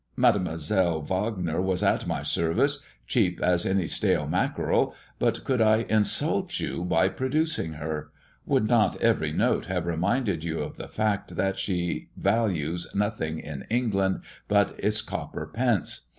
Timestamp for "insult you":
5.89-6.83